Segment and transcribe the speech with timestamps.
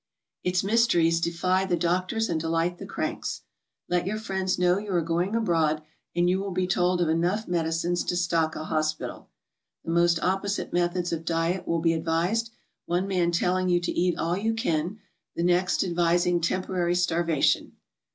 [0.43, 3.43] Its mysteries defy | the doctors and delight the cranks.
[3.87, 5.83] Let your friends know | you are going abroad
[6.15, 9.29] and you will be told of enough medi \ cines to stock a hospital.
[9.85, 11.67] The most opposite methods of diet?
[11.67, 12.49] will be advised,
[12.87, 14.97] one man telling you to eat all you can,
[15.35, 17.73] the ^| next advising temporary starvation.